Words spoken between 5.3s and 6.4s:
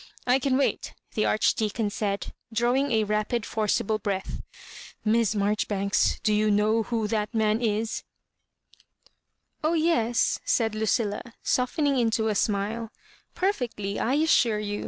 Marjoribanka, do